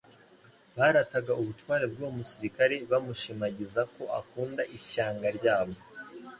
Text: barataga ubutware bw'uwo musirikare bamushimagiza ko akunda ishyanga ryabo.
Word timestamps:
barataga 0.77 1.31
ubutware 1.41 1.85
bw'uwo 1.91 2.11
musirikare 2.17 2.75
bamushimagiza 2.91 3.81
ko 3.93 4.03
akunda 4.19 4.63
ishyanga 4.77 5.27
ryabo. 5.37 5.75